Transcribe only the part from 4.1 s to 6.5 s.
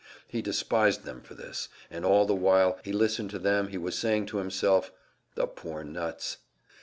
to himself, "The poor nuts!"